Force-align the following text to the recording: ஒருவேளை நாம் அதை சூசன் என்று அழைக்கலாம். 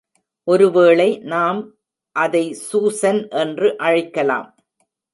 ஒருவேளை 0.47 1.19
நாம் 1.33 1.59
அதை 2.15 2.53
சூசன் 2.53 3.27
என்று 3.29 3.77
அழைக்கலாம். 3.77 4.49